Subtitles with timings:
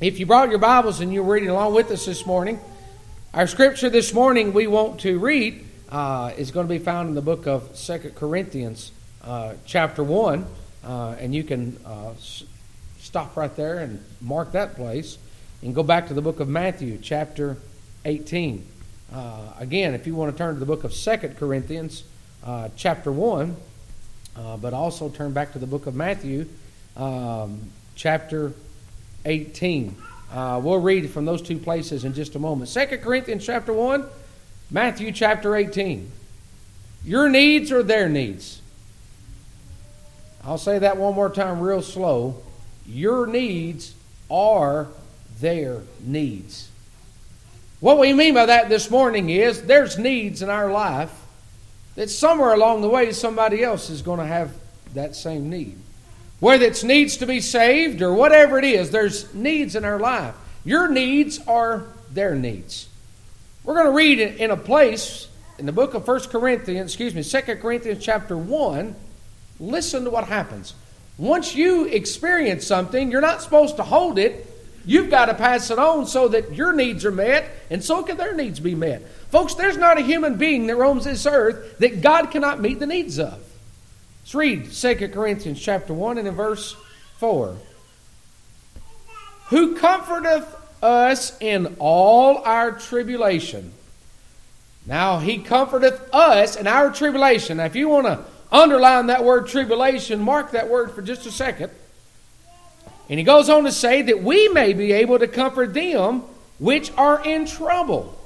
[0.00, 2.58] If you brought your Bibles and you're reading along with us this morning,
[3.34, 7.14] our scripture this morning we want to read uh, is going to be found in
[7.14, 8.92] the book of Second Corinthians,
[9.22, 10.46] uh, chapter 1.
[10.82, 12.44] Uh, and you can uh, s-
[12.98, 15.18] stop right there and mark that place
[15.60, 17.58] and go back to the book of Matthew, chapter
[18.06, 18.64] 18.
[19.12, 22.04] Uh, again, if you want to turn to the book of Second Corinthians,
[22.42, 23.54] uh, chapter 1,
[24.62, 26.48] but also turn back to the book of Matthew,
[26.96, 28.69] um, chapter 18.
[30.32, 32.70] Uh, we'll read from those two places in just a moment.
[32.72, 34.06] 2 Corinthians chapter 1,
[34.70, 36.10] Matthew chapter 18.
[37.04, 38.60] Your needs are their needs.
[40.44, 42.36] I'll say that one more time real slow.
[42.86, 43.94] Your needs
[44.30, 44.88] are
[45.40, 46.70] their needs.
[47.80, 51.12] What we mean by that this morning is there's needs in our life
[51.94, 54.52] that somewhere along the way somebody else is going to have
[54.94, 55.78] that same need.
[56.40, 60.34] Whether it's needs to be saved or whatever it is, there's needs in our life.
[60.64, 62.88] Your needs are their needs.
[63.62, 67.22] We're going to read in a place in the book of 1 Corinthians, excuse me,
[67.22, 68.94] 2 Corinthians chapter 1.
[69.60, 70.74] Listen to what happens.
[71.18, 74.46] Once you experience something, you're not supposed to hold it.
[74.86, 78.16] You've got to pass it on so that your needs are met and so can
[78.16, 79.06] their needs be met.
[79.30, 82.86] Folks, there's not a human being that roams this earth that God cannot meet the
[82.86, 83.38] needs of.
[84.32, 86.76] Let's read 2 Corinthians chapter 1 and in verse
[87.16, 87.56] 4.
[89.46, 93.72] Who comforteth us in all our tribulation.
[94.86, 97.56] Now, he comforteth us in our tribulation.
[97.56, 98.20] Now, if you want to
[98.52, 101.72] underline that word tribulation, mark that word for just a second.
[103.08, 106.22] And he goes on to say that we may be able to comfort them
[106.60, 108.16] which are in trouble.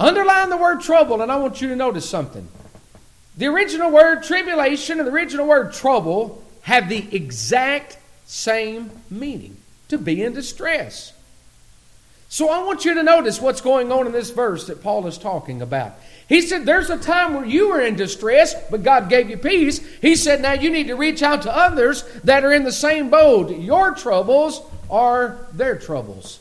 [0.00, 2.48] Underline the word trouble, and I want you to notice something.
[3.38, 9.56] The original word tribulation and the original word trouble have the exact same meaning
[9.88, 11.12] to be in distress.
[12.28, 15.16] So I want you to notice what's going on in this verse that Paul is
[15.16, 15.94] talking about.
[16.28, 19.78] He said, There's a time where you were in distress, but God gave you peace.
[20.00, 23.08] He said, Now you need to reach out to others that are in the same
[23.08, 23.50] boat.
[23.56, 24.60] Your troubles
[24.90, 26.40] are their troubles.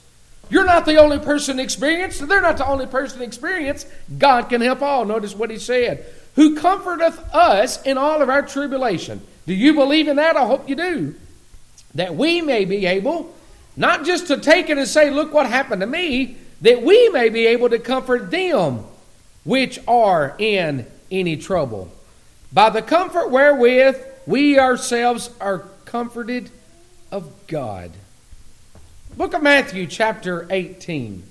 [0.49, 3.87] You're not the only person experienced, they're not the only person experienced.
[4.17, 5.05] God can help all.
[5.05, 6.05] Notice what he said
[6.37, 9.19] who comforteth us in all of our tribulation.
[9.47, 10.37] Do you believe in that?
[10.37, 11.15] I hope you do.
[11.95, 13.35] That we may be able,
[13.75, 17.29] not just to take it and say, Look what happened to me, that we may
[17.29, 18.85] be able to comfort them
[19.43, 21.91] which are in any trouble.
[22.53, 23.97] By the comfort wherewith
[24.27, 26.51] we ourselves are comforted
[27.11, 27.91] of God.
[29.15, 31.23] Book of Matthew, chapter 18.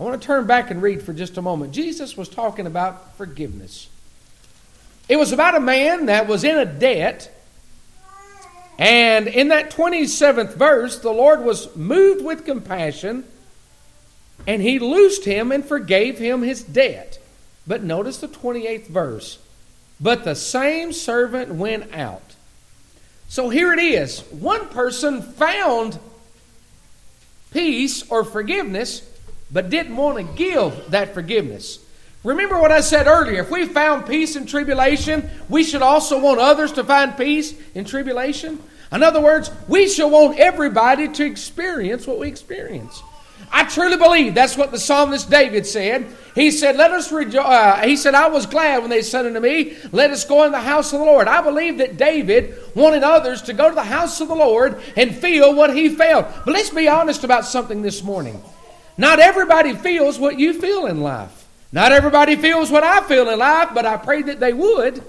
[0.00, 1.74] I want to turn back and read for just a moment.
[1.74, 3.86] Jesus was talking about forgiveness.
[5.10, 7.30] It was about a man that was in a debt.
[8.78, 13.24] And in that 27th verse, the Lord was moved with compassion
[14.46, 17.18] and he loosed him and forgave him his debt.
[17.66, 19.38] But notice the 28th verse.
[20.00, 22.22] But the same servant went out.
[23.28, 24.20] So here it is.
[24.30, 25.98] One person found
[27.52, 29.06] peace or forgiveness,
[29.52, 31.78] but didn't want to give that forgiveness.
[32.22, 33.40] Remember what I said earlier.
[33.40, 37.84] If we found peace in tribulation, we should also want others to find peace in
[37.84, 38.62] tribulation.
[38.92, 43.02] In other words, we should want everybody to experience what we experience.
[43.52, 46.06] I truly believe that's what the psalmist David said.
[46.34, 49.40] He said, "Let us rejoice." Uh, he said, "I was glad when they said unto
[49.40, 53.02] me, Let us go in the house of the Lord." I believe that David wanted
[53.02, 56.26] others to go to the house of the Lord and feel what he felt.
[56.44, 58.40] But let's be honest about something this morning.
[59.00, 61.48] Not everybody feels what you feel in life.
[61.72, 65.02] Not everybody feels what I feel in life, but I pray that they would.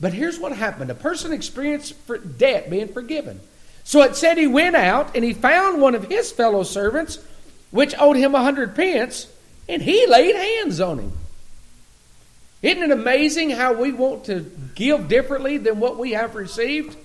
[0.00, 1.94] But here's what happened: a person experienced
[2.38, 3.40] debt being forgiven.
[3.84, 7.18] So it said he went out and he found one of his fellow servants
[7.70, 9.30] which owed him a hundred pence,
[9.68, 11.12] and he laid hands on him.
[12.62, 16.96] Isn't it amazing how we want to give differently than what we have received?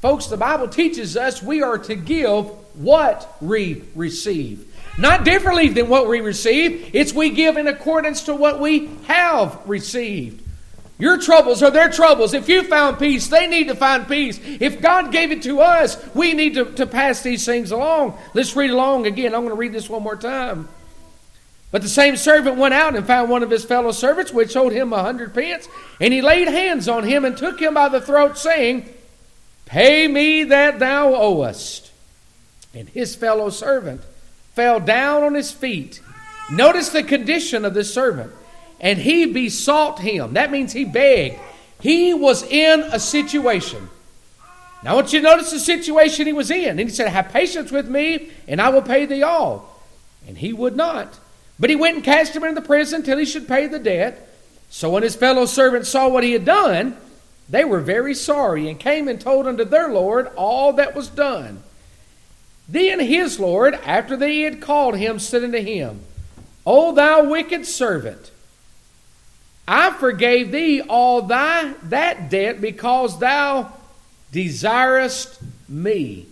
[0.00, 4.71] Folks, the Bible teaches us we are to give what we receive.
[4.98, 9.58] Not differently than what we receive, it's we give in accordance to what we have
[9.66, 10.42] received.
[10.98, 12.34] Your troubles are their troubles.
[12.34, 14.38] If you found peace, they need to find peace.
[14.42, 18.16] If God gave it to us, we need to, to pass these things along.
[18.34, 19.34] Let's read along again.
[19.34, 20.68] I'm going to read this one more time.
[21.72, 24.72] But the same servant went out and found one of his fellow servants, which owed
[24.72, 25.66] him a hundred pence,
[26.00, 28.88] and he laid hands on him and took him by the throat, saying,
[29.64, 31.90] Pay me that thou owest.
[32.74, 34.02] And his fellow servant
[34.54, 36.00] fell down on his feet.
[36.50, 38.32] Notice the condition of this servant
[38.82, 40.34] and he besought him.
[40.34, 41.38] That means he begged.
[41.80, 43.88] He was in a situation.
[44.82, 46.70] Now I want you to notice the situation he was in.
[46.70, 49.80] And he said, Have patience with me, and I will pay thee all.
[50.26, 51.18] And he would not.
[51.58, 54.28] But he went and cast him into the prison till he should pay the debt.
[54.68, 56.96] So when his fellow servants saw what he had done,
[57.48, 61.62] they were very sorry, and came and told unto their Lord all that was done.
[62.68, 66.00] Then his Lord, after they had called him, said unto him,
[66.64, 68.30] O thou wicked servant,
[69.66, 73.72] I forgave thee all thy that debt because thou
[74.32, 76.26] desirest me.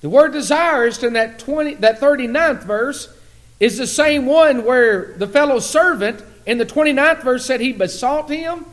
[0.00, 3.12] The word desirest in that 20 that 39th verse
[3.58, 8.30] is the same one where the fellow servant in the 29th verse said he besought
[8.30, 8.64] him.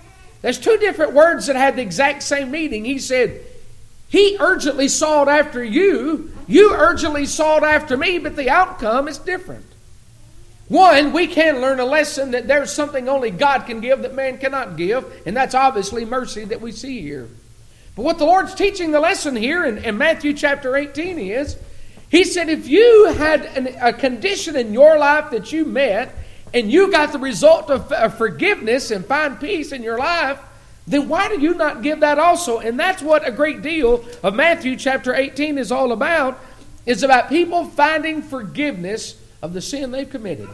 [0.41, 2.85] There's two different words that had the exact same meaning.
[2.85, 3.41] He said,
[4.15, 9.65] He urgently sought after you, you urgently sought after me, but the outcome is different.
[10.69, 14.37] One, we can learn a lesson that there's something only God can give that man
[14.37, 17.27] cannot give, and that's obviously mercy that we see here.
[17.97, 21.57] But what the Lord's teaching the lesson here in, in Matthew chapter 18 is
[22.09, 26.15] He said, if you had an, a condition in your life that you met,
[26.53, 30.39] and you got the result of, of forgiveness and find peace in your life,
[30.87, 32.59] then why do you not give that also?
[32.59, 36.39] And that's what a great deal of Matthew chapter 18 is all about.
[36.85, 40.47] Is about people finding forgiveness of the sin they've committed.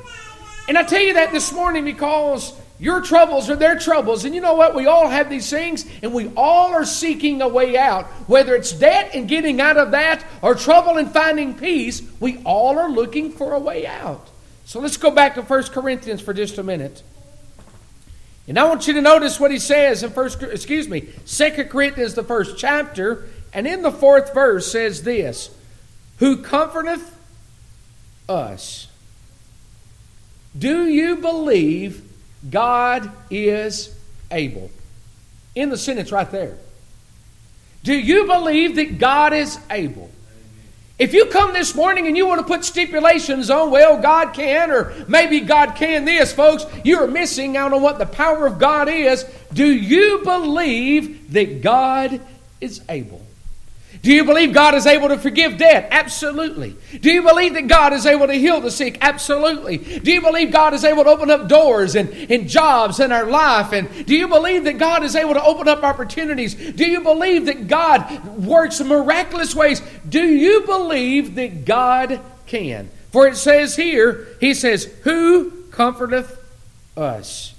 [0.70, 4.24] And I tell you that this morning because your troubles are their troubles.
[4.24, 4.74] And you know what?
[4.74, 8.06] We all have these things, and we all are seeking a way out.
[8.28, 12.80] Whether it's debt and getting out of that, or trouble and finding peace, we all
[12.80, 14.30] are looking for a way out.
[14.66, 17.04] So let's go back to 1 Corinthians for just a minute.
[18.48, 22.16] And I want you to notice what he says in first excuse me, Second Corinthians
[22.16, 25.50] the first chapter, and in the fourth verse says this,
[26.18, 27.18] who comforteth
[28.28, 28.88] us.
[30.58, 32.04] Do you believe
[32.50, 33.96] God is
[34.30, 34.70] able?
[35.56, 36.58] In the sentence right there.
[37.84, 40.10] Do you believe that God is able?
[41.02, 44.70] If you come this morning and you want to put stipulations on, well, God can,
[44.70, 48.60] or maybe God can this, folks, you are missing out on what the power of
[48.60, 49.26] God is.
[49.52, 52.22] Do you believe that God
[52.60, 53.26] is able?
[54.02, 55.90] Do you believe God is able to forgive debt?
[55.92, 56.76] Absolutely.
[57.00, 58.98] Do you believe that God is able to heal the sick?
[59.00, 59.78] Absolutely.
[59.78, 63.26] Do you believe God is able to open up doors and, and jobs in our
[63.26, 63.74] life?
[63.74, 66.56] And do you believe that God is able to open up opportunities?
[66.56, 69.82] Do you believe that God works miraculous ways?
[70.10, 72.90] Do you believe that God can?
[73.12, 76.44] For it says here, He says, Who comforteth
[76.98, 77.51] us?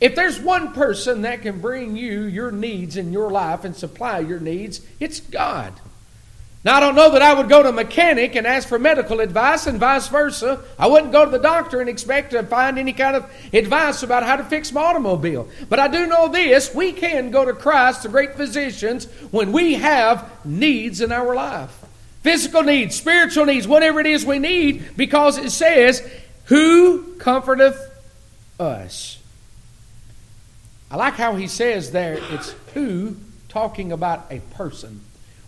[0.00, 4.20] If there's one person that can bring you your needs in your life and supply
[4.20, 5.74] your needs, it's God.
[6.62, 9.20] Now, I don't know that I would go to a mechanic and ask for medical
[9.20, 10.62] advice and vice versa.
[10.78, 14.24] I wouldn't go to the doctor and expect to find any kind of advice about
[14.24, 15.48] how to fix my automobile.
[15.70, 19.74] But I do know this we can go to Christ, the great physicians, when we
[19.74, 21.76] have needs in our life
[22.22, 26.06] physical needs, spiritual needs, whatever it is we need, because it says,
[26.46, 27.78] Who comforteth
[28.58, 29.19] us?
[30.90, 33.16] I like how he says there, it's who
[33.48, 35.00] talking about a person.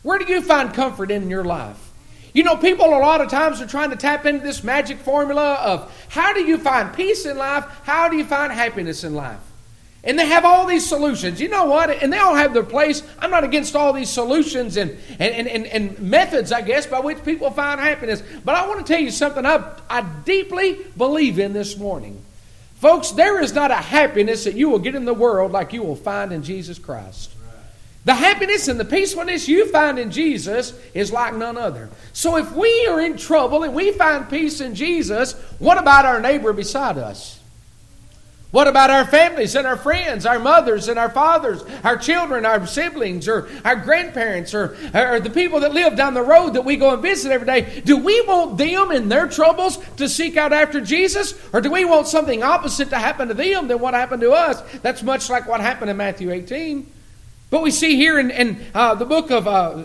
[0.03, 1.91] Where do you find comfort in your life?
[2.33, 5.55] You know, people a lot of times are trying to tap into this magic formula
[5.55, 7.65] of how do you find peace in life?
[7.83, 9.41] How do you find happiness in life?
[10.05, 11.41] And they have all these solutions.
[11.41, 11.91] You know what?
[11.91, 13.03] And they all have their place.
[13.19, 17.23] I'm not against all these solutions and, and, and, and methods, I guess, by which
[17.25, 18.23] people find happiness.
[18.45, 22.25] But I want to tell you something I, I deeply believe in this morning.
[22.83, 25.85] Folks, there is not a happiness that you will get in the world like you
[25.85, 27.33] will find in Jesus Christ.
[28.05, 31.91] The happiness and the peacefulness you find in Jesus is like none other.
[32.13, 36.19] So if we are in trouble and we find peace in Jesus, what about our
[36.21, 37.39] neighbor beside us?
[38.53, 42.67] What about our families and our friends, our mothers and our fathers, our children, our
[42.67, 46.77] siblings, or our grandparents, or, or the people that live down the road that we
[46.77, 47.81] go and visit every day?
[47.81, 51.35] Do we want them in their troubles to seek out after Jesus?
[51.55, 54.61] Or do we want something opposite to happen to them than what happened to us?
[54.83, 56.87] That's much like what happened in Matthew 18.
[57.49, 59.83] But we see here in, in uh, the book of uh,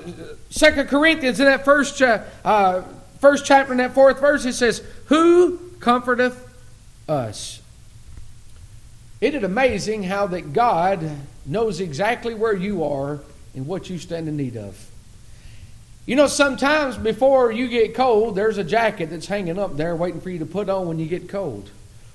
[0.49, 2.81] 2 Corinthians, in that first, uh,
[3.19, 6.53] first chapter, in that fourth verse, it says, Who comforteth
[7.07, 7.56] us?
[9.19, 11.09] Isn't it amazing how that God
[11.45, 13.19] knows exactly where you are
[13.55, 14.89] and what you stand in need of?
[16.05, 20.21] You know, sometimes before you get cold, there's a jacket that's hanging up there waiting
[20.21, 21.69] for you to put on when you get cold.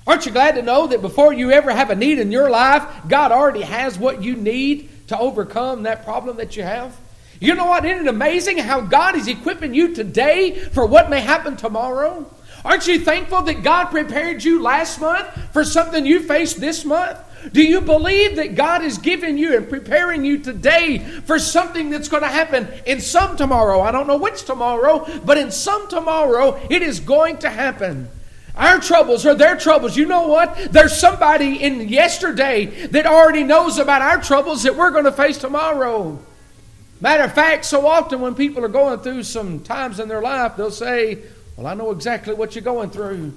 [0.07, 2.83] Aren't you glad to know that before you ever have a need in your life,
[3.07, 6.97] God already has what you need to overcome that problem that you have?
[7.39, 7.85] You know what?
[7.85, 12.25] Isn't it amazing how God is equipping you today for what may happen tomorrow?
[12.65, 17.19] Aren't you thankful that God prepared you last month for something you faced this month?
[17.51, 22.07] Do you believe that God is giving you and preparing you today for something that's
[22.07, 23.81] going to happen in some tomorrow?
[23.81, 28.07] I don't know which tomorrow, but in some tomorrow, it is going to happen.
[28.55, 29.97] Our troubles are their troubles.
[29.97, 30.71] You know what?
[30.71, 35.37] There's somebody in yesterday that already knows about our troubles that we're going to face
[35.37, 36.19] tomorrow.
[37.01, 40.55] Matter of fact, so often when people are going through some times in their life,
[40.55, 41.19] they'll say,
[41.55, 43.33] Well, I know exactly what you're going through.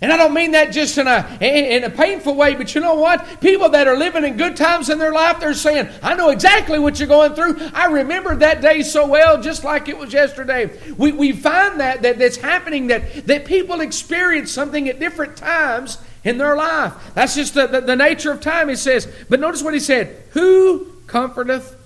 [0.00, 2.96] And I don't mean that just in a, in a painful way, but you know
[2.96, 3.40] what?
[3.40, 6.78] People that are living in good times in their life, they're saying, I know exactly
[6.78, 7.56] what you're going through.
[7.72, 10.78] I remember that day so well, just like it was yesterday.
[10.98, 15.96] We, we find that, that that's happening, that, that people experience something at different times
[16.22, 16.92] in their life.
[17.14, 19.10] That's just the, the, the nature of time, he says.
[19.30, 21.80] But notice what he said Who comforteth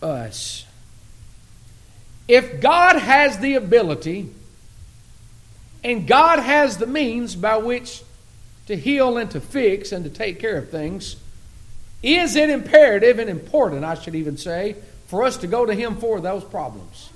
[0.00, 0.66] us?
[2.28, 4.30] If God has the ability,
[5.82, 8.02] and God has the means by which
[8.66, 11.16] to heal and to fix and to take care of things.
[12.02, 15.96] Is it imperative and important, I should even say, for us to go to Him
[15.96, 17.10] for those problems?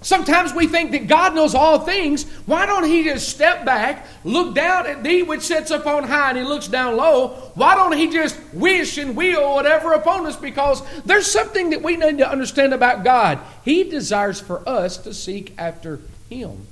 [0.00, 2.24] Sometimes we think that God knows all things.
[2.46, 6.30] Why don't He just step back, look down at thee which sits up on high,
[6.30, 7.30] and He looks down low?
[7.54, 10.36] Why don't He just wish and will whatever upon us?
[10.36, 13.40] Because there's something that we need to understand about God.
[13.64, 16.00] He desires for us to seek after
[16.30, 16.66] Him.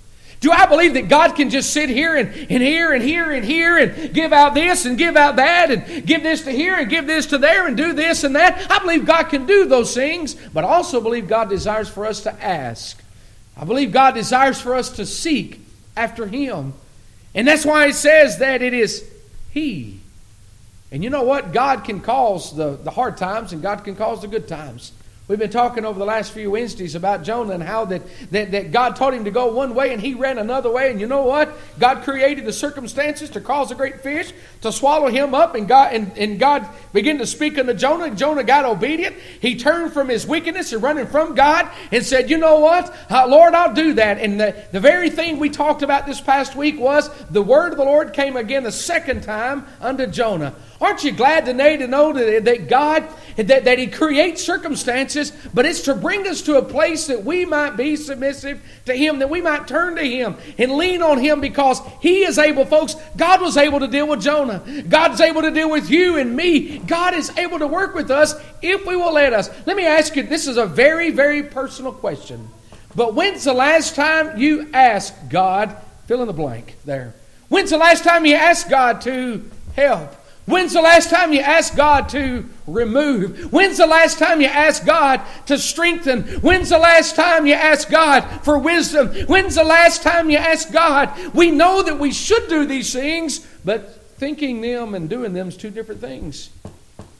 [0.47, 3.45] Do I believe that God can just sit here and, and here and here and
[3.45, 6.89] here and give out this and give out that and give this to here and
[6.89, 8.71] give this to there and do this and that?
[8.71, 12.21] I believe God can do those things, but I also believe God desires for us
[12.21, 13.03] to ask.
[13.57, 15.63] I believe God desires for us to seek
[15.97, 16.75] after Him.
[17.35, 19.05] And that's why it says that it is
[19.51, 19.99] He.
[20.93, 21.53] And you know what?
[21.53, 24.93] God can cause the, the hard times and God can cause the good times.
[25.29, 28.71] We've been talking over the last few Wednesdays about Jonah and how that, that, that
[28.71, 30.89] God told him to go one way and he ran another way.
[30.89, 31.53] And you know what?
[31.81, 35.57] God created the circumstances to cause a great fish to swallow him up.
[35.57, 38.15] And God, and, and God began to speak unto Jonah.
[38.15, 39.17] Jonah got obedient.
[39.41, 42.95] He turned from his wickedness and running from God and said, You know what?
[43.11, 44.19] Uh, Lord, I'll do that.
[44.19, 47.79] And the, the very thing we talked about this past week was the word of
[47.79, 50.55] the Lord came again the second time unto Jonah.
[50.81, 55.65] Aren't you glad today to know that, that God, that, that He creates circumstances, but
[55.65, 59.31] it's to bring us to a place that we might be submissive to Him, that
[59.31, 62.95] we might turn to Him and lean on Him because He is able, folks.
[63.17, 64.63] God was able to deal with Jonah.
[64.89, 66.79] God's able to deal with you and me.
[66.79, 69.49] God is able to work with us if we will let us.
[69.67, 72.51] Let me ask you this is a very, very personal question.
[72.95, 77.15] But when's the last time you asked God, fill in the blank there?
[77.49, 80.15] When's the last time you asked God to help?
[80.47, 83.53] When's the last time you asked God to remove?
[83.53, 86.23] When's the last time you asked God to strengthen?
[86.41, 89.09] When's the last time you asked God for wisdom?
[89.27, 91.13] When's the last time you asked God?
[91.35, 95.57] We know that we should do these things, but thinking them and doing them is
[95.57, 96.51] two different things.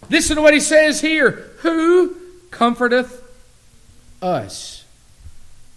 [0.09, 2.17] Listen to what he says here Who
[2.53, 3.25] comforteth
[4.23, 4.85] us?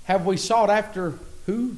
[0.03, 1.15] Have we sought after
[1.47, 1.77] who?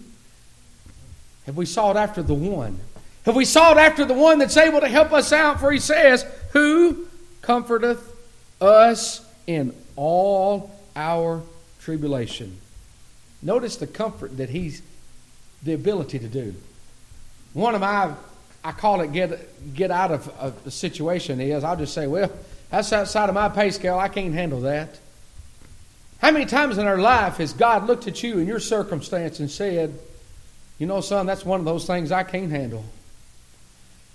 [1.46, 2.80] Have we sought after the one?
[3.26, 5.60] Have we sought after the one that's able to help us out?
[5.60, 7.08] For he says, Who
[7.42, 8.16] comforteth
[8.60, 11.42] us in all our
[11.80, 12.58] tribulation?
[13.42, 14.82] Notice the comfort that he's
[15.64, 16.54] the ability to do.
[17.54, 18.14] One of my,
[18.64, 22.32] I call it get, get out of a situation is I'll just say, well,
[22.70, 24.00] that's outside of my pay scale.
[24.00, 25.00] I can't handle that.
[26.20, 29.50] How many times in our life has God looked at you in your circumstance and
[29.50, 29.98] said,
[30.78, 32.86] you know, son, that's one of those things I can't handle?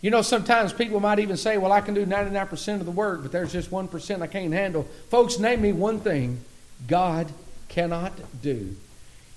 [0.00, 3.22] You know, sometimes people might even say, well, I can do 99% of the work,
[3.22, 4.86] but there's just 1% I can't handle.
[5.08, 6.40] Folks, name me one thing
[6.86, 7.32] God
[7.68, 8.12] cannot
[8.42, 8.76] do.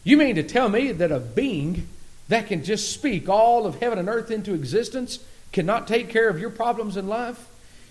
[0.04, 1.88] You mean to tell me that a being
[2.28, 5.20] that can just speak all of heaven and earth into existence
[5.52, 7.48] cannot take care of your problems in life?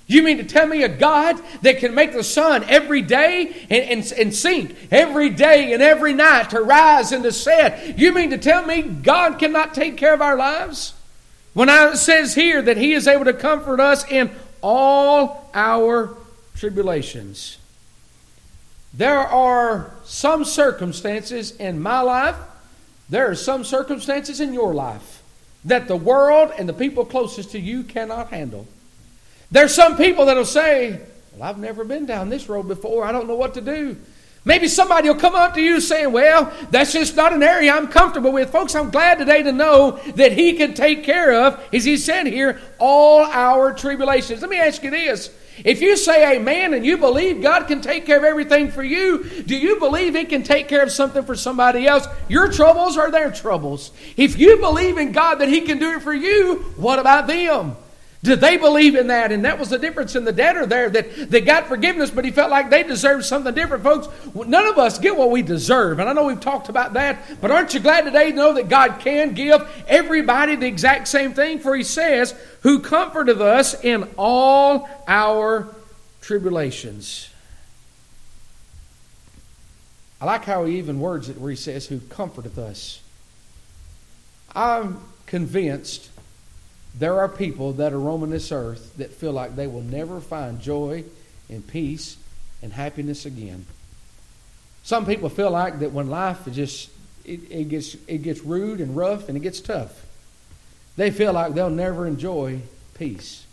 [0.06, 4.02] You mean to tell me a God that can make the sun every day and,
[4.02, 7.98] and, and, sink every day and every night to rise and to set?
[7.98, 10.94] You mean to tell me God cannot take care of our lives?
[11.58, 16.16] When it says here that He is able to comfort us in all our
[16.54, 17.58] tribulations,
[18.94, 22.36] there are some circumstances in my life,
[23.08, 25.20] there are some circumstances in your life
[25.64, 28.68] that the world and the people closest to you cannot handle.
[29.50, 31.00] There's some people that'll say,
[31.32, 33.04] Well, I've never been down this road before.
[33.04, 33.96] I don't know what to do.
[34.48, 37.86] Maybe somebody will come up to you saying, Well, that's just not an area I'm
[37.86, 38.50] comfortable with.
[38.50, 42.26] Folks, I'm glad today to know that He can take care of, as He said
[42.26, 44.40] here, all our tribulations.
[44.40, 45.28] Let me ask you this.
[45.66, 49.22] If you say amen and you believe God can take care of everything for you,
[49.42, 52.06] do you believe He can take care of something for somebody else?
[52.30, 53.90] Your troubles are their troubles.
[54.16, 57.76] If you believe in God that He can do it for you, what about them?
[58.22, 59.30] Did they believe in that?
[59.30, 62.32] And that was the difference in the debtor there that they got forgiveness, but he
[62.32, 63.84] felt like they deserved something different.
[63.84, 66.00] Folks, none of us get what we deserve.
[66.00, 68.68] And I know we've talked about that, but aren't you glad today to know that
[68.68, 71.60] God can give everybody the exact same thing?
[71.60, 75.68] For he says, Who comforteth us in all our
[76.28, 77.30] tribulations.
[80.20, 83.00] I like how he even words it where he says, Who comforteth us.
[84.54, 86.10] I'm convinced
[86.94, 90.60] there are people that are roaming this earth that feel like they will never find
[90.60, 91.04] joy
[91.48, 92.16] and peace
[92.62, 93.66] and happiness again.
[94.82, 96.90] Some people feel like that when life is just
[97.24, 100.06] it, it gets it gets rude and rough and it gets tough.
[100.96, 102.62] They feel like they'll never enjoy
[102.94, 103.44] peace.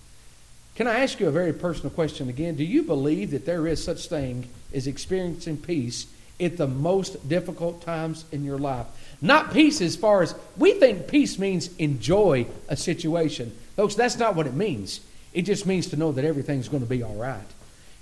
[0.76, 2.56] Can I ask you a very personal question again?
[2.56, 6.08] Do you believe that there is such thing as experiencing peace
[6.40, 8.88] at the most difficult times in your life?
[9.22, 13.56] Not peace as far as we think peace means enjoy a situation.
[13.76, 15.02] Folks, that's not what it means.
[15.34, 17.44] It just means to know that everything's going to be all right.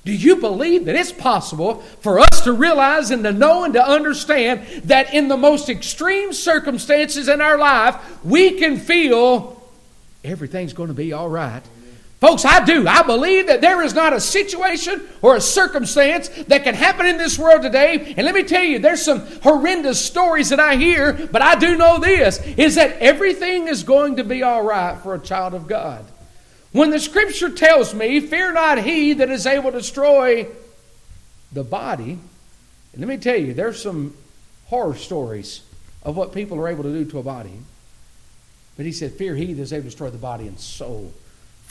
[0.06, 3.86] Do you believe that it's possible for us to realize and to know and to
[3.86, 9.62] understand that in the most extreme circumstances in our life, we can feel
[10.24, 11.64] everything's going to be all right
[12.24, 12.88] Folks, I do.
[12.88, 17.18] I believe that there is not a situation or a circumstance that can happen in
[17.18, 18.14] this world today.
[18.16, 21.76] And let me tell you, there's some horrendous stories that I hear, but I do
[21.76, 25.68] know this is that everything is going to be all right for a child of
[25.68, 26.06] God.
[26.72, 30.48] When the scripture tells me, Fear not he that is able to destroy
[31.52, 32.20] the body,
[32.94, 34.16] and let me tell you, there's some
[34.68, 35.62] horror stories
[36.04, 37.60] of what people are able to do to a body.
[38.78, 41.12] But he said, Fear he that is able to destroy the body and soul.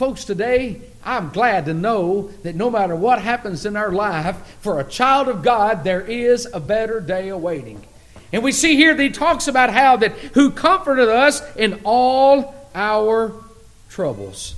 [0.03, 4.81] Folks, today I'm glad to know that no matter what happens in our life, for
[4.81, 7.87] a child of God, there is a better day awaiting.
[8.33, 12.53] And we see here that he talks about how that who comforted us in all
[12.75, 13.33] our
[13.91, 14.57] troubles.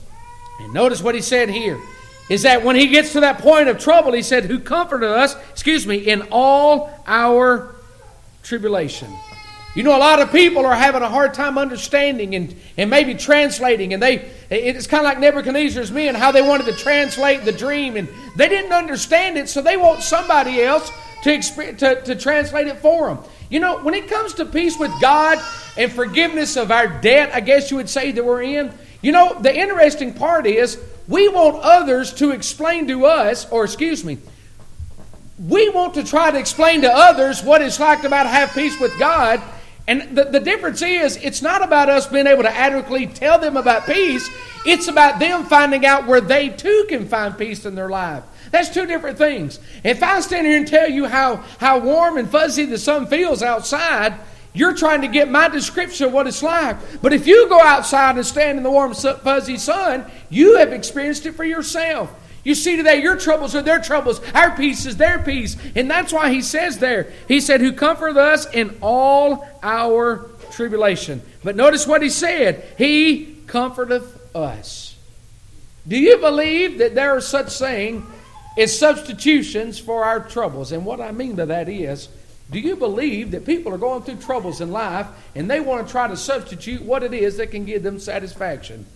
[0.60, 1.78] And notice what he said here
[2.30, 5.36] is that when he gets to that point of trouble, he said, Who comforted us,
[5.50, 7.74] excuse me, in all our
[8.42, 9.14] tribulation.
[9.74, 13.14] You know, a lot of people are having a hard time understanding and, and maybe
[13.14, 13.92] translating.
[13.92, 17.96] And they it's kind of like Nebuchadnezzar's men, how they wanted to translate the dream.
[17.96, 20.92] And they didn't understand it, so they want somebody else
[21.24, 23.24] to, to, to translate it for them.
[23.50, 25.38] You know, when it comes to peace with God
[25.76, 29.36] and forgiveness of our debt, I guess you would say that we're in, you know,
[29.40, 34.18] the interesting part is we want others to explain to us, or excuse me,
[35.38, 38.78] we want to try to explain to others what it's like to about have peace
[38.78, 39.42] with God
[39.86, 43.56] and the, the difference is, it's not about us being able to adequately tell them
[43.56, 44.28] about peace.
[44.64, 48.24] It's about them finding out where they too can find peace in their life.
[48.50, 49.58] That's two different things.
[49.82, 53.42] If I stand here and tell you how, how warm and fuzzy the sun feels
[53.42, 54.14] outside,
[54.54, 57.02] you're trying to get my description of what it's like.
[57.02, 61.26] But if you go outside and stand in the warm, fuzzy sun, you have experienced
[61.26, 62.14] it for yourself.
[62.44, 65.56] You see today, your troubles are their troubles, our peace is their peace.
[65.74, 71.22] And that's why he says there, he said, Who comfort us in all our tribulation.
[71.42, 74.96] But notice what he said He comforteth us.
[75.86, 78.06] Do you believe that there are such thing
[78.56, 80.72] as substitutions for our troubles?
[80.72, 82.08] And what I mean by that is,
[82.50, 85.90] do you believe that people are going through troubles in life and they want to
[85.90, 88.86] try to substitute what it is that can give them satisfaction?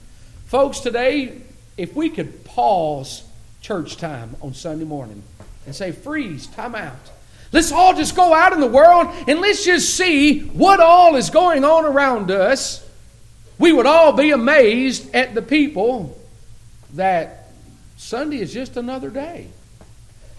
[0.46, 1.42] Folks, today,
[1.76, 3.22] if we could pause
[3.60, 5.22] church time on Sunday morning
[5.66, 7.10] and say, freeze, time out.
[7.52, 11.30] Let's all just go out in the world and let's just see what all is
[11.30, 12.86] going on around us.
[13.58, 16.18] We would all be amazed at the people
[16.94, 17.48] that
[17.96, 19.48] Sunday is just another day.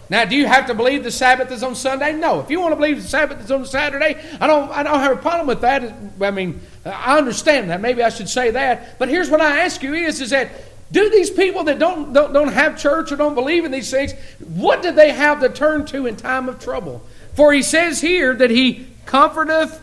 [0.10, 2.14] Now, do you have to believe the Sabbath is on Sunday?
[2.14, 2.40] No.
[2.40, 5.12] If you want to believe the Sabbath is on Saturday, I don't, I don't have
[5.12, 5.94] a problem with that.
[6.20, 7.80] I mean, I understand that.
[7.80, 8.98] Maybe I should say that.
[8.98, 10.50] But here's what I ask you is, is that
[10.92, 14.14] do these people that don't, don't, don't have church or don't believe in these things,
[14.40, 17.04] what do they have to turn to in time of trouble?
[17.34, 19.82] For he says here that he comforteth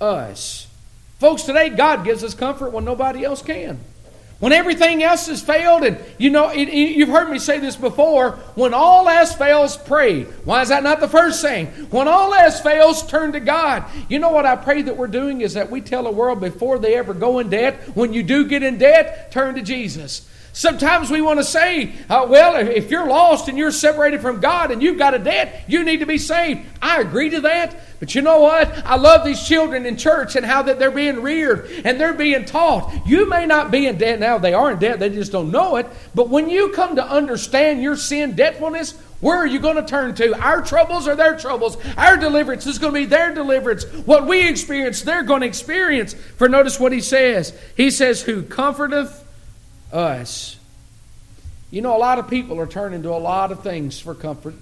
[0.00, 0.66] us.
[1.18, 3.78] Folks, today God gives us comfort when nobody else can.
[4.40, 7.74] When everything else has failed, and you know, it, it, you've heard me say this
[7.74, 10.22] before, when all else fails, pray.
[10.22, 11.66] Why is that not the first thing?
[11.90, 13.84] When all else fails, turn to God.
[14.08, 16.78] You know what I pray that we're doing is that we tell the world before
[16.78, 20.28] they ever go in debt, when you do get in debt, turn to Jesus.
[20.58, 24.72] Sometimes we want to say, uh, well, if you're lost and you're separated from God
[24.72, 26.66] and you've got a debt, you need to be saved.
[26.82, 27.76] I agree to that.
[28.00, 28.68] But you know what?
[28.84, 32.44] I love these children in church and how that they're being reared and they're being
[32.44, 33.06] taught.
[33.06, 34.38] You may not be in debt now.
[34.38, 34.98] They are in debt.
[34.98, 35.86] They just don't know it.
[36.12, 40.16] But when you come to understand your sin debtfulness, where are you going to turn
[40.16, 40.36] to?
[40.42, 41.76] Our troubles are their troubles?
[41.96, 43.84] Our deliverance is going to be their deliverance.
[43.84, 46.14] What we experience, they're going to experience.
[46.14, 47.56] For notice what he says.
[47.76, 49.24] He says, Who comforteth
[49.92, 50.56] us.
[51.70, 54.54] You know, a lot of people are turning to a lot of things for comfort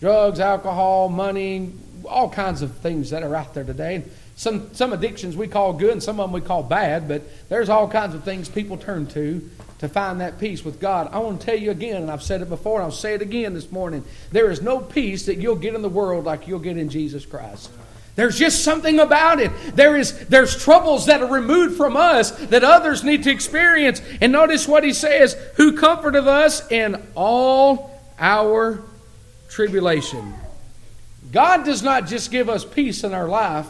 [0.00, 1.72] drugs, alcohol, money,
[2.04, 4.02] all kinds of things that are out there today.
[4.36, 7.68] Some, some addictions we call good and some of them we call bad, but there's
[7.68, 9.48] all kinds of things people turn to
[9.78, 11.08] to find that peace with God.
[11.12, 13.22] I want to tell you again, and I've said it before, and I'll say it
[13.22, 14.04] again this morning.
[14.30, 17.26] There is no peace that you'll get in the world like you'll get in Jesus
[17.26, 17.70] Christ.
[18.16, 19.50] There's just something about it.
[19.74, 24.00] There is there's troubles that are removed from us that others need to experience.
[24.20, 28.82] And notice what he says, who comforteth us in all our
[29.48, 30.34] tribulation.
[31.32, 33.66] God does not just give us peace in our life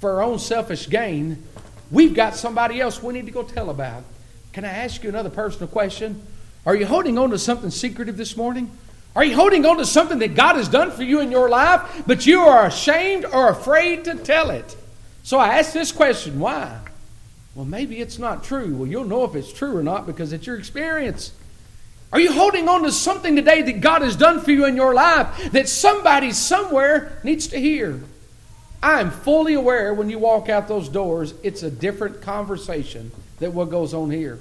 [0.00, 1.42] for our own selfish gain.
[1.90, 4.04] We've got somebody else we need to go tell about.
[4.52, 6.22] Can I ask you another personal question?
[6.66, 8.70] Are you holding on to something secretive this morning?
[9.16, 12.02] Are you holding on to something that God has done for you in your life,
[12.06, 14.76] but you are ashamed or afraid to tell it?
[15.22, 16.78] So I ask this question why?
[17.54, 18.76] Well, maybe it's not true.
[18.76, 21.32] Well, you'll know if it's true or not because it's your experience.
[22.12, 24.92] Are you holding on to something today that God has done for you in your
[24.92, 27.98] life that somebody somewhere needs to hear?
[28.82, 33.54] I am fully aware when you walk out those doors, it's a different conversation than
[33.54, 34.38] what goes on here.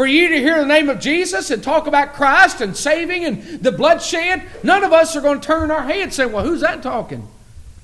[0.00, 3.62] For you to hear the name of Jesus and talk about Christ and saving and
[3.62, 6.82] the bloodshed, none of us are going to turn our heads saying, Well, who's that
[6.82, 7.28] talking?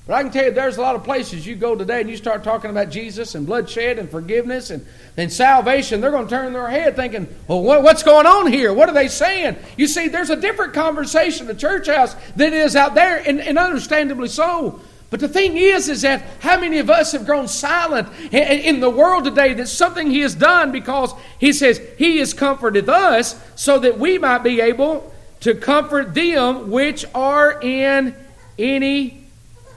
[0.07, 2.17] But I can tell you, there's a lot of places you go today and you
[2.17, 4.83] start talking about Jesus and bloodshed and forgiveness and,
[5.15, 6.01] and salvation.
[6.01, 8.73] They're going to turn their head thinking, well, what, what's going on here?
[8.73, 9.55] What are they saying?
[9.77, 13.59] You see, there's a different conversation the church house than is out there, and, and
[13.59, 14.81] understandably so.
[15.09, 18.89] But the thing is, is that how many of us have grown silent in the
[18.89, 23.79] world today that something He has done because He says He has comforted us so
[23.79, 28.15] that we might be able to comfort them which are in
[28.59, 29.23] any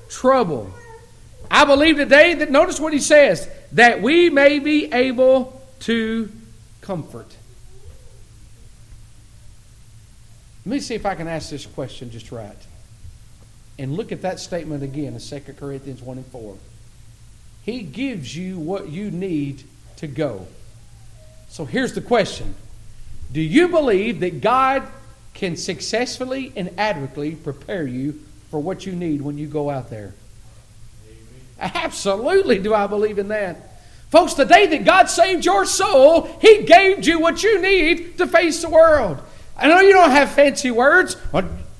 [0.08, 0.72] trouble.
[1.48, 6.28] I believe today that, notice what He says, that we may be able to
[6.80, 7.36] comfort.
[10.66, 12.56] Let me see if I can ask this question just right
[13.80, 16.54] and look at that statement again in 2 Corinthians 1 and 4.
[17.62, 19.64] He gives you what you need
[19.96, 20.46] to go.
[21.48, 22.54] So here's the question
[23.32, 24.86] Do you believe that God
[25.32, 30.12] can successfully and adequately prepare you for what you need when you go out there?
[31.08, 31.72] Amen.
[31.74, 33.82] Absolutely, do I believe in that.
[34.10, 38.26] Folks, the day that God saved your soul, He gave you what you need to
[38.26, 39.22] face the world.
[39.56, 41.16] I know you don't have fancy words.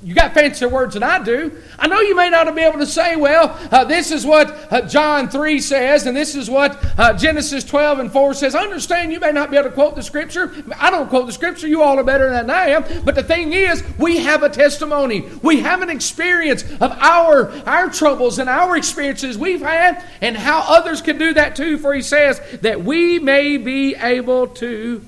[0.02, 1.60] You got fancier words than I do.
[1.78, 4.80] I know you may not be able to say, well, uh, this is what uh,
[4.88, 8.54] John 3 says, and this is what uh, Genesis 12 and 4 says.
[8.54, 10.54] I understand you may not be able to quote the Scripture.
[10.78, 11.68] I don't quote the Scripture.
[11.68, 13.04] You all are better than I am.
[13.04, 15.28] But the thing is, we have a testimony.
[15.42, 20.60] We have an experience of our, our troubles and our experiences we've had, and how
[20.60, 25.04] others can do that too, for he says that we may be able to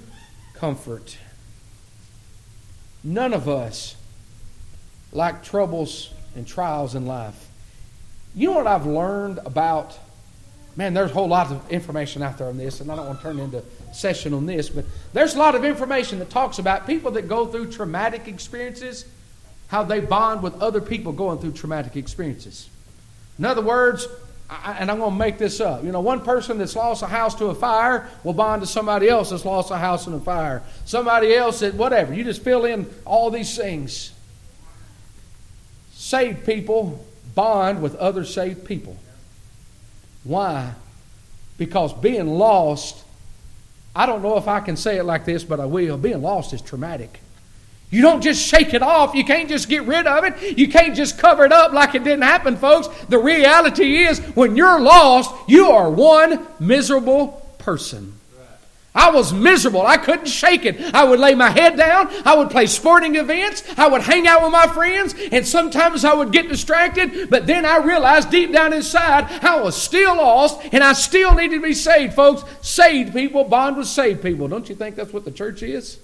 [0.53, 1.17] comfort.
[3.03, 3.97] None of us
[5.13, 7.49] like troubles and trials in life.
[8.35, 9.99] You know what I've learned about,
[10.77, 13.19] man, there's a whole lot of information out there on this, and I don't want
[13.19, 16.87] to turn into session on this, but there's a lot of information that talks about
[16.87, 19.05] people that go through traumatic experiences,
[19.69, 22.71] how they bond with other people going through traumatic experiences.
[23.39, 24.09] In other words,
[24.49, 25.85] I, and I'm going to make this up.
[25.85, 29.09] You know, one person that's lost a house to a fire will bond to somebody
[29.09, 30.63] else that's lost a house in a fire.
[30.85, 32.13] Somebody else that, whatever.
[32.13, 34.12] You just fill in all these things.
[36.13, 37.03] Saved people
[37.35, 38.99] bond with other saved people.
[40.25, 40.75] Why?
[41.57, 43.03] Because being lost,
[43.97, 45.97] I don't know if I can say it like this, but I will.
[45.97, 47.21] Being lost is traumatic.
[47.91, 49.15] You don't just shake it off.
[49.15, 50.59] You can't just get rid of it.
[50.59, 52.89] You can't just cover it up like it didn't happen, folks.
[53.07, 58.13] The reality is, when you're lost, you are one miserable person.
[58.95, 59.87] I was miserable.
[59.87, 60.95] I couldn't shake it.
[60.95, 62.09] I would lay my head down.
[62.27, 63.63] I would play sporting events.
[63.79, 65.15] I would hang out with my friends.
[65.33, 67.31] And sometimes I would get distracted.
[67.31, 71.57] But then I realized deep down inside I was still lost and I still needed
[71.57, 72.45] to be saved, folks.
[72.61, 74.47] Saved people bond with saved people.
[74.47, 75.99] Don't you think that's what the church is?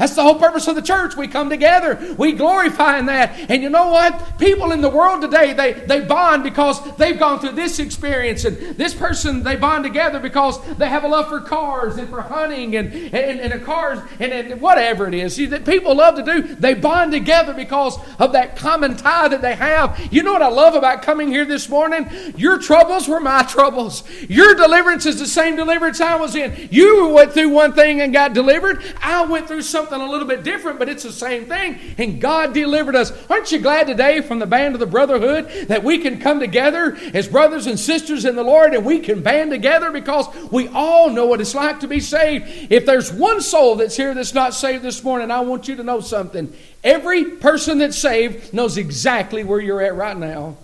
[0.00, 1.14] That's the whole purpose of the church.
[1.14, 2.14] We come together.
[2.16, 3.50] We glorify in that.
[3.50, 4.38] And you know what?
[4.38, 8.46] People in the world today, they, they bond because they've gone through this experience.
[8.46, 12.22] And this person, they bond together because they have a love for cars and for
[12.22, 15.36] hunting and, and, and cars and, and whatever it is.
[15.36, 16.54] See, that people love to do.
[16.54, 20.00] They bond together because of that common tie that they have.
[20.10, 22.08] You know what I love about coming here this morning?
[22.38, 24.02] Your troubles were my troubles.
[24.30, 26.70] Your deliverance is the same deliverance I was in.
[26.70, 28.82] You went through one thing and got delivered.
[29.02, 31.78] I went through something something a little bit different, but it's the same thing.
[31.98, 33.12] And God delivered us.
[33.28, 36.96] Aren't you glad today from the band of the brotherhood that we can come together
[37.12, 41.10] as brothers and sisters in the Lord and we can band together because we all
[41.10, 42.72] know what it's like to be saved.
[42.72, 45.82] If there's one soul that's here that's not saved this morning, I want you to
[45.82, 46.52] know something.
[46.84, 50.56] Every person that's saved knows exactly where you're at right now.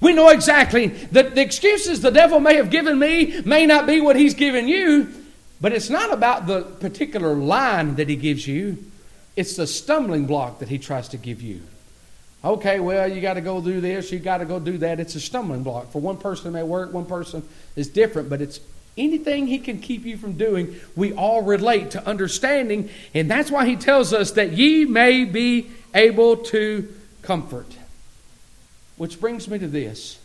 [0.00, 4.00] We know exactly that the excuses the devil may have given me may not be
[4.00, 5.08] what he's given you,
[5.60, 8.78] but it's not about the particular line that he gives you,
[9.36, 11.62] it's the stumbling block that he tries to give you.
[12.44, 15.00] Okay, well, you got to go do this, you got to go do that.
[15.00, 15.90] It's a stumbling block.
[15.90, 18.60] For one person, it may work, one person is different, but it's
[18.96, 23.66] anything he can keep you from doing, we all relate to understanding, and that's why
[23.66, 26.88] he tells us that ye may be able to
[27.22, 27.76] comfort.
[28.96, 30.18] Which brings me to this.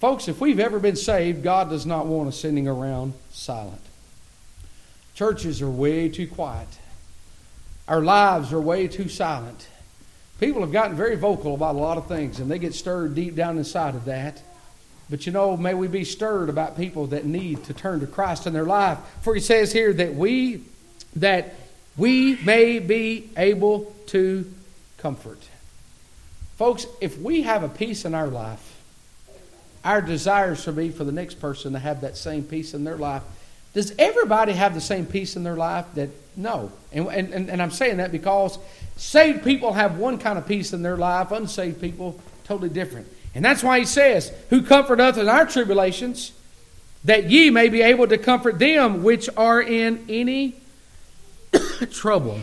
[0.00, 3.80] Folks, if we've ever been saved, God does not want us sitting around silent.
[5.14, 6.68] Churches are way too quiet.
[7.88, 9.68] Our lives are way too silent.
[10.40, 13.36] People have gotten very vocal about a lot of things, and they get stirred deep
[13.36, 14.42] down inside of that.
[15.10, 18.46] But you know, may we be stirred about people that need to turn to Christ
[18.46, 18.98] in their life.
[19.20, 20.64] For he says here that we
[21.16, 21.54] that
[21.96, 24.50] we may be able to
[24.96, 25.42] comfort.
[26.56, 28.80] Folks, if we have a peace in our life,
[29.84, 32.96] our desires should be for the next person to have that same peace in their
[32.96, 33.22] life.
[33.74, 35.86] Does everybody have the same peace in their life?
[35.94, 36.72] That no.
[36.92, 38.58] And, and, and I'm saying that because
[38.96, 43.06] saved people have one kind of peace in their life, unsaved people totally different.
[43.34, 46.32] And that's why he says, Who comfort us in our tribulations,
[47.04, 50.56] that ye may be able to comfort them which are in any
[51.90, 52.40] trouble.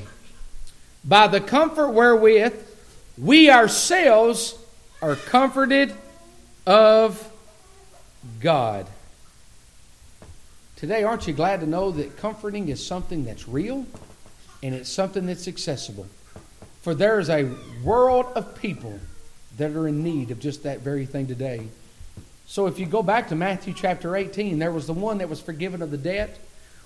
[1.05, 2.53] By the comfort wherewith
[3.17, 4.55] we ourselves
[5.01, 5.93] are comforted
[6.65, 7.31] of
[8.39, 8.87] God.
[10.79, 13.85] Today, aren't you glad to know that comforting is something that's real
[14.63, 16.07] and it's something that's accessible?
[16.83, 17.51] For there is a
[17.83, 18.97] world of people
[19.57, 21.67] that are in need of just that very thing today.
[22.45, 25.41] So if you go back to Matthew chapter 18, there was the one that was
[25.41, 26.39] forgiven of the debt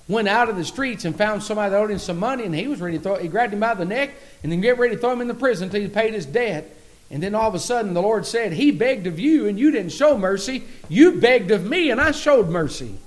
[0.07, 2.67] went out of the streets and found somebody that owed him some money, and he
[2.67, 3.17] was ready to throw.
[3.17, 4.09] He grabbed him by the neck
[4.41, 6.75] and then get ready to throw him in the prison until he paid his debt.
[7.11, 9.69] And then all of a sudden, the Lord said, He begged of you, and you
[9.69, 10.63] didn't show mercy.
[10.89, 12.97] You begged of me, and I showed mercy.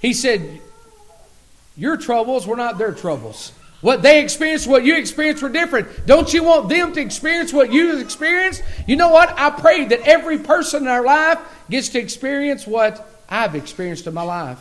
[0.00, 0.60] He said,
[1.76, 3.52] Your troubles were not their troubles.
[3.80, 6.06] What they experienced, what you experienced were different.
[6.06, 8.62] Don't you want them to experience what you experienced?
[8.86, 9.32] You know what?
[9.38, 11.38] I pray that every person in our life
[11.70, 14.58] gets to experience what I've experienced in my life.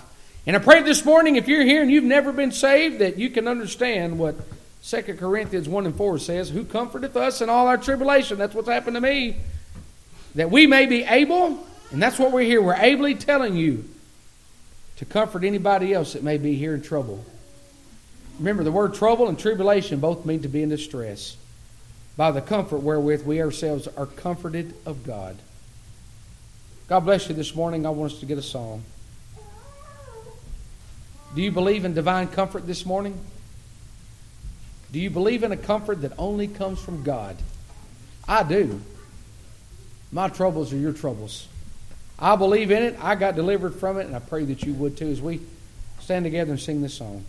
[0.47, 3.29] And I pray this morning, if you're here and you've never been saved, that you
[3.29, 4.35] can understand what
[4.83, 8.37] 2 Corinthians 1 and 4 says, Who comforteth us in all our tribulation.
[8.37, 9.35] That's what's happened to me.
[10.35, 13.83] That we may be able, and that's what we're here, we're ably telling you
[14.99, 17.23] to comfort anybody else that may be here in trouble.
[18.37, 21.37] Remember, the word trouble and tribulation both mean to be in distress.
[22.17, 25.37] By the comfort wherewith we ourselves are comforted of God.
[26.89, 27.85] God bless you this morning.
[27.85, 28.83] I want us to get a song.
[31.33, 33.17] Do you believe in divine comfort this morning?
[34.91, 37.37] Do you believe in a comfort that only comes from God?
[38.27, 38.81] I do.
[40.11, 41.47] My troubles are your troubles.
[42.19, 42.97] I believe in it.
[43.01, 45.39] I got delivered from it, and I pray that you would too as we
[45.99, 47.23] stand together and sing this song.